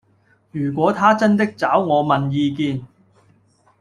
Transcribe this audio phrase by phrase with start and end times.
[0.51, 2.83] 如果他真的找我問意見